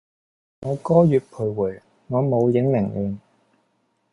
[0.61, 3.19] 我歌月徘徊，我舞影零亂